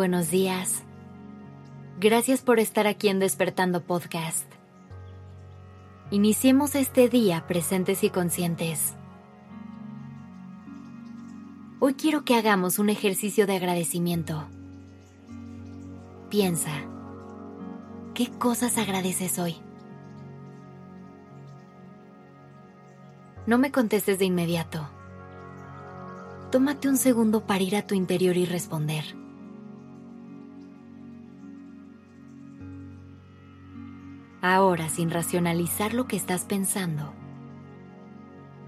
[0.00, 0.82] Buenos días.
[2.00, 4.50] Gracias por estar aquí en Despertando Podcast.
[6.10, 8.94] Iniciemos este día presentes y conscientes.
[11.80, 14.48] Hoy quiero que hagamos un ejercicio de agradecimiento.
[16.30, 16.72] Piensa,
[18.14, 19.56] ¿qué cosas agradeces hoy?
[23.46, 24.88] No me contestes de inmediato.
[26.50, 29.19] Tómate un segundo para ir a tu interior y responder.
[34.42, 37.12] Ahora, sin racionalizar lo que estás pensando,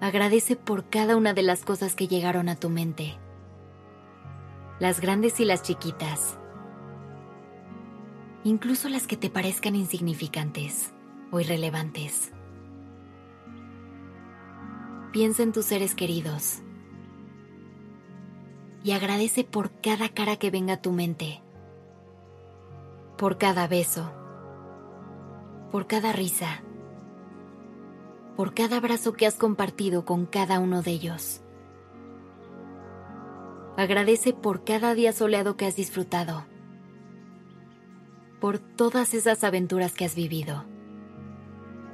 [0.00, 3.16] agradece por cada una de las cosas que llegaron a tu mente,
[4.78, 6.38] las grandes y las chiquitas,
[8.44, 10.92] incluso las que te parezcan insignificantes
[11.32, 12.30] o irrelevantes.
[15.12, 16.60] Piensa en tus seres queridos.
[18.84, 21.42] Y agradece por cada cara que venga a tu mente,
[23.16, 24.12] por cada beso,
[25.70, 26.62] por cada risa,
[28.36, 31.40] por cada abrazo que has compartido con cada uno de ellos.
[33.76, 36.44] Agradece por cada día soleado que has disfrutado,
[38.40, 40.64] por todas esas aventuras que has vivido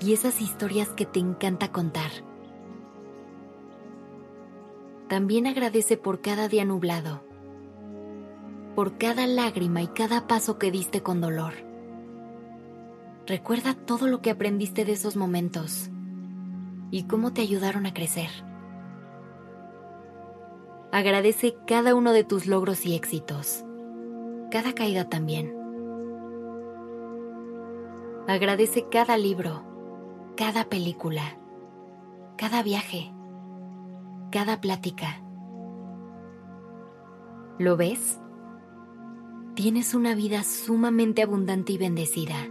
[0.01, 2.11] y esas historias que te encanta contar.
[5.09, 7.23] También agradece por cada día nublado,
[8.75, 11.72] por cada lágrima y cada paso que diste con dolor.
[13.27, 15.91] Recuerda todo lo que aprendiste de esos momentos
[16.91, 18.29] y cómo te ayudaron a crecer.
[20.91, 23.65] Agradece cada uno de tus logros y éxitos,
[24.51, 25.55] cada caída también.
[28.29, 29.65] Agradece cada libro,
[30.37, 31.39] cada película,
[32.37, 33.13] cada viaje
[34.33, 35.23] cada plática.
[37.59, 38.19] ¿Lo ves?
[39.55, 42.49] Tienes una vida sumamente abundante y bendecida.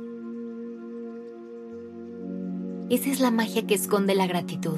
[2.92, 4.78] Esa es la magia que esconde la gratitud.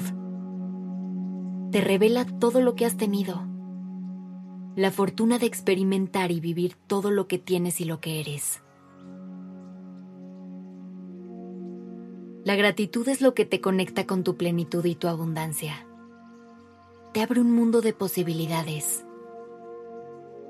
[1.70, 3.42] Te revela todo lo que has tenido,
[4.76, 8.62] la fortuna de experimentar y vivir todo lo que tienes y lo que eres.
[12.44, 15.86] La gratitud es lo que te conecta con tu plenitud y tu abundancia
[17.14, 19.06] te abre un mundo de posibilidades.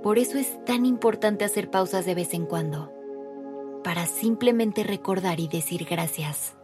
[0.03, 2.91] Por eso es tan importante hacer pausas de vez en cuando,
[3.84, 6.56] para simplemente recordar y decir gracias.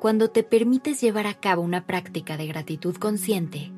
[0.00, 3.70] Cuando te permites llevar a cabo una práctica de gratitud consciente,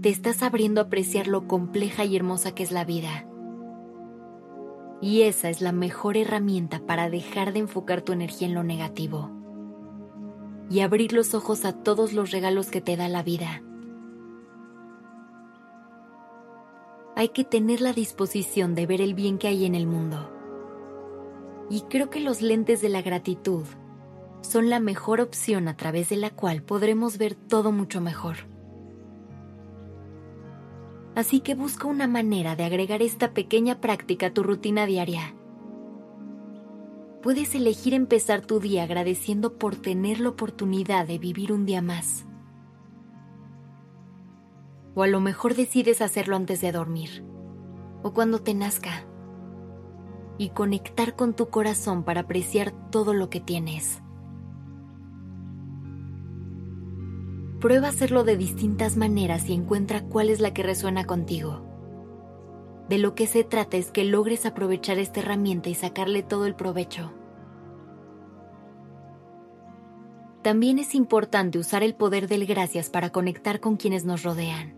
[0.00, 3.26] te estás abriendo a apreciar lo compleja y hermosa que es la vida.
[5.02, 9.30] Y esa es la mejor herramienta para dejar de enfocar tu energía en lo negativo
[10.70, 13.62] y abrir los ojos a todos los regalos que te da la vida.
[17.16, 20.32] Hay que tener la disposición de ver el bien que hay en el mundo.
[21.68, 23.66] Y creo que los lentes de la gratitud
[24.42, 28.36] son la mejor opción a través de la cual podremos ver todo mucho mejor.
[31.14, 35.34] Así que busca una manera de agregar esta pequeña práctica a tu rutina diaria
[37.22, 42.26] puedes elegir empezar tu día agradeciendo por tener la oportunidad de vivir un día más.
[44.94, 47.24] O a lo mejor decides hacerlo antes de dormir,
[48.02, 49.04] o cuando te nazca,
[50.38, 54.02] y conectar con tu corazón para apreciar todo lo que tienes.
[57.60, 61.60] Prueba hacerlo de distintas maneras y encuentra cuál es la que resuena contigo.
[62.88, 66.54] De lo que se trata es que logres aprovechar esta herramienta y sacarle todo el
[66.54, 67.12] provecho.
[70.42, 74.74] También es importante usar el poder del gracias para conectar con quienes nos rodean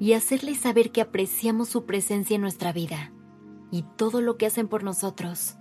[0.00, 3.12] y hacerles saber que apreciamos su presencia en nuestra vida
[3.70, 5.56] y todo lo que hacen por nosotros.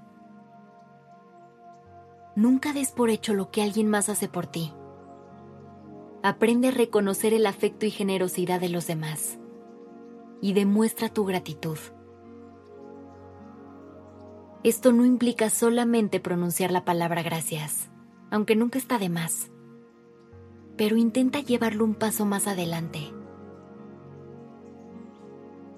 [2.36, 4.74] Nunca des por hecho lo que alguien más hace por ti.
[6.26, 9.40] Aprende a reconocer el afecto y generosidad de los demás
[10.40, 11.78] y demuestra tu gratitud.
[14.64, 17.92] Esto no implica solamente pronunciar la palabra gracias,
[18.32, 19.52] aunque nunca está de más,
[20.78, 23.00] pero intenta llevarlo un paso más adelante.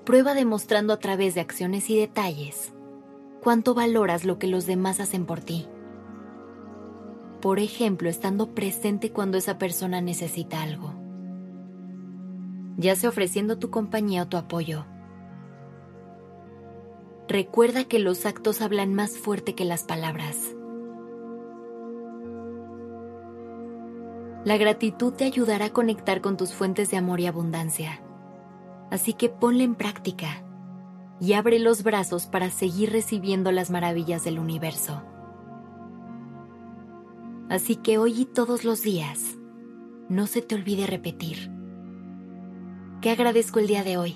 [0.06, 2.72] Prueba demostrando a través de acciones y detalles
[3.42, 5.68] cuánto valoras lo que los demás hacen por ti.
[7.46, 10.96] Por ejemplo, estando presente cuando esa persona necesita algo
[12.76, 14.88] ya sea ofreciendo tu compañía o tu apoyo.
[17.28, 20.56] Recuerda que los actos hablan más fuerte que las palabras.
[24.44, 28.02] La gratitud te ayudará a conectar con tus fuentes de amor y abundancia
[28.90, 30.44] Así que ponle en práctica
[31.22, 35.04] y abre los brazos para seguir recibiendo las maravillas del universo.
[37.50, 39.38] Así que hoy y todos los días,
[40.10, 41.52] no se te olvide repetir.
[43.02, 44.16] ¿Qué agradezco el día de hoy?